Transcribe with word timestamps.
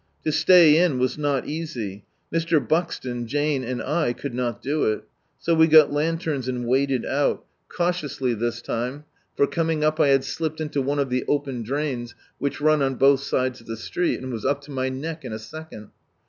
To 0.23 0.31
stay 0.31 0.79
in 0.83 0.97
was 0.97 1.15
not 1.19 1.45
easy. 1.47 2.05
Mr. 2.33 2.59
Buxton, 2.67 3.27
Jane, 3.27 3.63
and 3.63 3.83
I 3.83 4.13
could 4.13 4.33
not 4.33 4.59
do 4.59 4.83
it. 4.85 5.03
So 5.37 5.53
we 5.53 5.67
got 5.67 5.93
lanterns 5.93 6.47
and 6.47 6.65
waded 6.65 7.05
out— 7.05 7.45
cautiously 7.69 8.33
this 8.33 8.63
time, 8.63 9.03
for 9.37 9.45
coming 9.45 9.83
up 9.83 9.99
I 9.99 10.07
had 10.07 10.23
slipped 10.23 10.59
into 10.59 10.81
one 10.81 10.97
of 10.97 11.11
the 11.11 11.23
open 11.27 11.61
drains 11.61 12.15
which 12.39 12.59
run 12.59 12.81
on 12.81 12.95
both 12.95 13.19
sides 13.19 13.61
of 13.61 13.67
the 13.67 13.77
street, 13.77 14.19
and 14.19 14.31
was 14.33 14.43
up 14.43 14.61
to 14.61 14.71
my 14.71 14.89
neck 14.89 15.23
in 15.23 15.33
a 15.33 15.37
second. 15.37 15.91